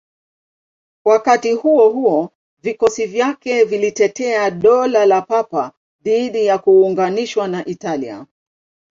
[1.05, 2.29] Wakati huo huo,
[2.61, 5.71] vikosi vyake vilitetea Dola la Papa
[6.03, 8.25] dhidi ya kuunganishwa na Italia.